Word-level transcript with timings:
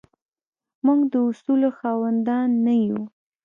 موږ 0.85 0.99
د 1.13 1.15
اصولو 1.29 1.69
خاوندان 1.79 2.49
نه 2.65 2.73
یو. 2.85 2.99